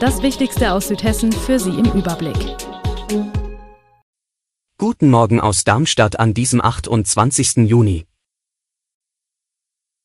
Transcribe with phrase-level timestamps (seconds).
[0.00, 2.36] Das Wichtigste aus Südhessen für Sie im Überblick.
[4.78, 7.68] Guten Morgen aus Darmstadt an diesem 28.
[7.68, 8.06] Juni.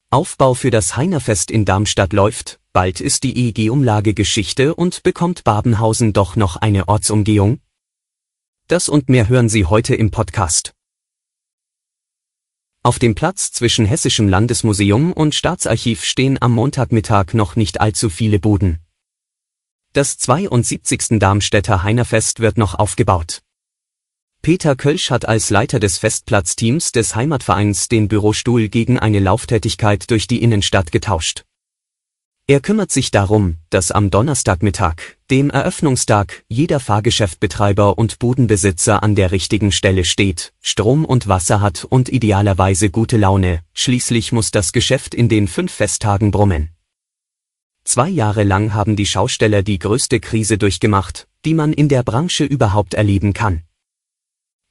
[0.09, 6.11] Aufbau für das Heinerfest in Darmstadt läuft, bald ist die EEG-Umlage Geschichte und bekommt Babenhausen
[6.11, 7.59] doch noch eine Ortsumgehung?
[8.67, 10.73] Das und mehr hören Sie heute im Podcast.
[12.81, 18.39] Auf dem Platz zwischen Hessischem Landesmuseum und Staatsarchiv stehen am Montagmittag noch nicht allzu viele
[18.39, 18.82] Buden.
[19.95, 21.19] Das 72.
[21.19, 23.43] Darmstädter Heinerfest wird noch aufgebaut.
[24.41, 30.25] Peter Kölsch hat als Leiter des Festplatzteams des Heimatvereins den Bürostuhl gegen eine Lauftätigkeit durch
[30.25, 31.43] die Innenstadt getauscht.
[32.47, 34.95] Er kümmert sich darum, dass am Donnerstagmittag,
[35.29, 41.85] dem Eröffnungstag, jeder Fahrgeschäftbetreiber und Budenbesitzer an der richtigen Stelle steht, Strom und Wasser hat
[41.85, 46.71] und idealerweise gute Laune, schließlich muss das Geschäft in den fünf Festtagen brummen.
[47.85, 52.45] Zwei Jahre lang haben die Schausteller die größte Krise durchgemacht, die man in der Branche
[52.45, 53.63] überhaupt erleben kann.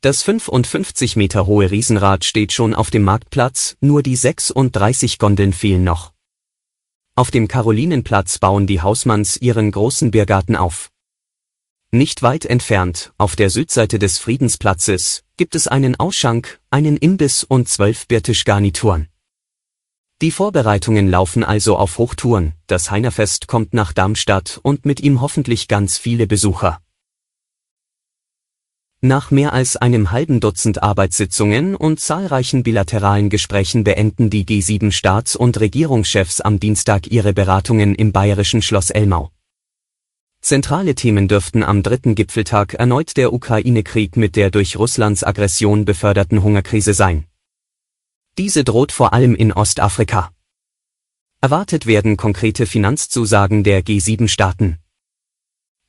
[0.00, 5.84] Das 55 Meter hohe Riesenrad steht schon auf dem Marktplatz, nur die 36 Gondeln fehlen
[5.84, 6.12] noch.
[7.14, 10.90] Auf dem Karolinenplatz bauen die Hausmanns ihren großen Biergarten auf.
[11.92, 17.68] Nicht weit entfernt, auf der Südseite des Friedensplatzes, gibt es einen Ausschank, einen Imbiss und
[17.68, 19.11] zwölf Biertischgarnituren.
[20.22, 25.66] Die Vorbereitungen laufen also auf Hochtouren, das Heinerfest kommt nach Darmstadt und mit ihm hoffentlich
[25.66, 26.80] ganz viele Besucher.
[29.00, 35.58] Nach mehr als einem halben Dutzend Arbeitssitzungen und zahlreichen bilateralen Gesprächen beenden die G7-Staats- und
[35.58, 39.32] Regierungschefs am Dienstag ihre Beratungen im bayerischen Schloss Elmau.
[40.40, 46.44] Zentrale Themen dürften am dritten Gipfeltag erneut der Ukraine-Krieg mit der durch Russlands Aggression beförderten
[46.44, 47.26] Hungerkrise sein.
[48.38, 50.32] Diese droht vor allem in Ostafrika.
[51.42, 54.78] Erwartet werden konkrete Finanzzusagen der G7-Staaten.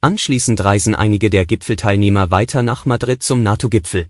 [0.01, 4.07] Anschließend reisen einige der Gipfelteilnehmer weiter nach Madrid zum NATO-Gipfel.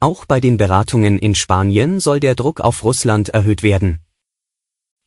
[0.00, 4.00] Auch bei den Beratungen in Spanien soll der Druck auf Russland erhöht werden.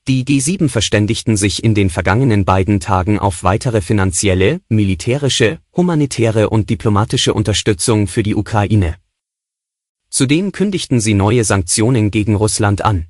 [0.07, 6.71] Die G7 verständigten sich in den vergangenen beiden Tagen auf weitere finanzielle, militärische, humanitäre und
[6.71, 8.95] diplomatische Unterstützung für die Ukraine.
[10.17, 13.05] Zudem kündigten sie neue Sanktionen gegen Russland an.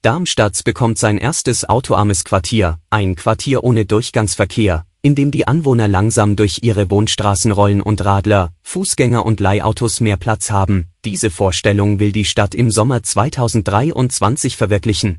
[0.00, 6.34] Darmstadt bekommt sein erstes autoarmes Quartier, ein Quartier ohne Durchgangsverkehr, in dem die Anwohner langsam
[6.34, 10.86] durch ihre Wohnstraßen rollen und Radler, Fußgänger und Leihautos mehr Platz haben.
[11.04, 15.18] Diese Vorstellung will die Stadt im Sommer 2023 verwirklichen.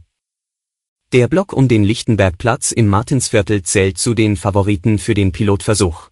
[1.13, 6.09] Der Block um den Lichtenbergplatz im Martinsviertel zählt zu den Favoriten für den Pilotversuch.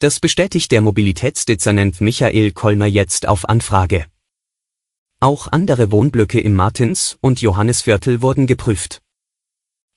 [0.00, 4.06] Das bestätigt der Mobilitätsdezernent Michael Kolmer jetzt auf Anfrage.
[5.18, 9.02] Auch andere Wohnblöcke im Martins- und Johannisviertel wurden geprüft.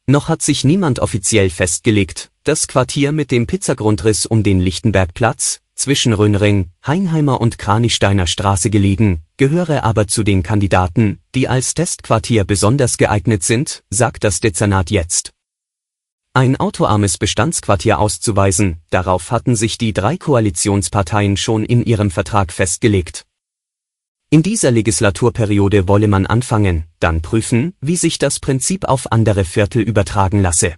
[0.08, 6.14] Noch hat sich niemand offiziell festgelegt, das Quartier mit dem Pizzagrundriss um den Lichtenbergplatz, zwischen
[6.14, 12.98] Röhnring, Heinheimer und Kranisteiner Straße gelegen, gehöre aber zu den Kandidaten, die als Testquartier besonders
[12.98, 15.32] geeignet sind, sagt das Dezernat jetzt
[16.34, 23.26] ein autoarmes Bestandsquartier auszuweisen, darauf hatten sich die drei Koalitionsparteien schon in ihrem Vertrag festgelegt.
[24.30, 29.82] In dieser Legislaturperiode wolle man anfangen, dann prüfen, wie sich das Prinzip auf andere Viertel
[29.82, 30.76] übertragen lasse.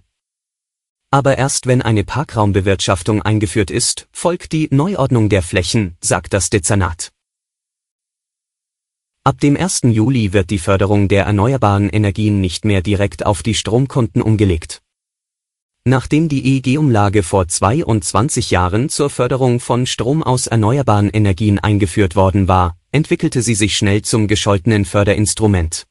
[1.12, 7.12] Aber erst wenn eine Parkraumbewirtschaftung eingeführt ist, folgt die Neuordnung der Flächen, sagt das Dezernat.
[9.24, 9.82] Ab dem 1.
[9.84, 14.83] Juli wird die Förderung der erneuerbaren Energien nicht mehr direkt auf die Stromkonten umgelegt.
[15.86, 22.48] Nachdem die EEG-Umlage vor 22 Jahren zur Förderung von Strom aus erneuerbaren Energien eingeführt worden
[22.48, 25.86] war, entwickelte sie sich schnell zum gescholtenen Förderinstrument.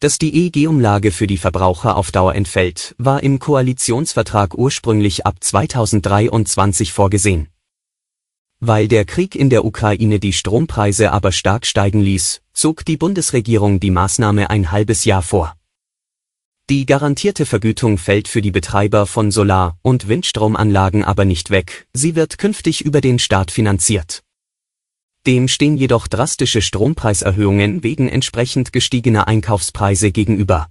[0.00, 6.94] Dass die EEG-Umlage für die Verbraucher auf Dauer entfällt, war im Koalitionsvertrag ursprünglich ab 2023
[6.94, 7.48] vorgesehen.
[8.60, 13.78] Weil der Krieg in der Ukraine die Strompreise aber stark steigen ließ, zog die Bundesregierung
[13.78, 15.55] die Maßnahme ein halbes Jahr vor.
[16.68, 22.16] Die garantierte Vergütung fällt für die Betreiber von Solar- und Windstromanlagen aber nicht weg, sie
[22.16, 24.24] wird künftig über den Staat finanziert.
[25.28, 30.66] Dem stehen jedoch drastische Strompreiserhöhungen wegen entsprechend gestiegener Einkaufspreise gegenüber.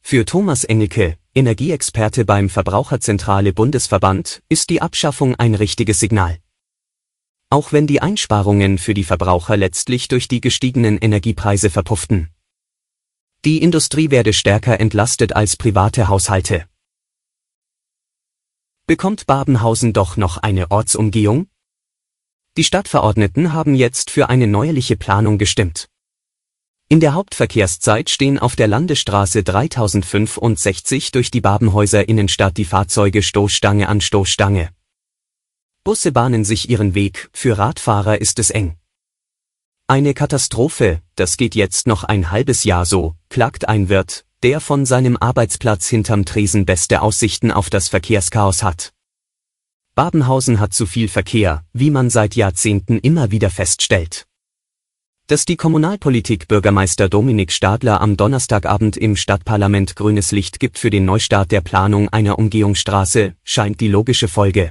[0.00, 6.38] Für Thomas Engelke, Energieexperte beim Verbraucherzentrale Bundesverband, ist die Abschaffung ein richtiges Signal.
[7.50, 12.30] Auch wenn die Einsparungen für die Verbraucher letztlich durch die gestiegenen Energiepreise verpufften.
[13.48, 16.66] Die Industrie werde stärker entlastet als private Haushalte.
[18.86, 21.48] Bekommt Babenhausen doch noch eine Ortsumgehung?
[22.58, 25.88] Die Stadtverordneten haben jetzt für eine neuerliche Planung gestimmt.
[26.90, 33.88] In der Hauptverkehrszeit stehen auf der Landesstraße 3065 durch die Babenhäuser Innenstadt die Fahrzeuge Stoßstange
[33.88, 34.68] an Stoßstange.
[35.84, 38.76] Busse bahnen sich ihren Weg, für Radfahrer ist es eng.
[39.90, 44.84] Eine Katastrophe, das geht jetzt noch ein halbes Jahr so, klagt ein Wirt, der von
[44.84, 48.92] seinem Arbeitsplatz hinterm Tresen beste Aussichten auf das Verkehrschaos hat.
[49.94, 54.28] Babenhausen hat zu viel Verkehr, wie man seit Jahrzehnten immer wieder feststellt
[55.28, 61.04] dass die Kommunalpolitik Bürgermeister Dominik Stadler am Donnerstagabend im Stadtparlament grünes Licht gibt für den
[61.04, 64.70] Neustart der Planung einer Umgehungsstraße, scheint die logische Folge.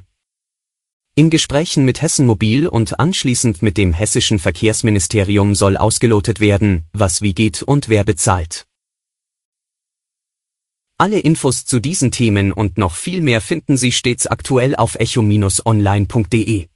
[1.19, 7.23] In Gesprächen mit Hessen Mobil und anschließend mit dem hessischen Verkehrsministerium soll ausgelotet werden, was
[7.23, 8.67] wie geht und wer bezahlt.
[10.99, 16.67] Alle Infos zu diesen Themen und noch viel mehr finden Sie stets aktuell auf echo-online.de.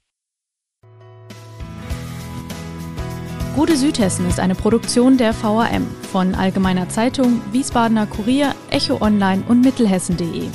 [3.55, 9.61] Gute Südhessen ist eine Produktion der VAM von Allgemeiner Zeitung, Wiesbadener Kurier, Echo Online und
[9.61, 10.47] Mittelhessen.de.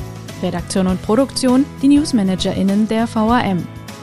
[0.42, 3.75] Redaktion und Produktion die NewsmanagerInnen der VAM.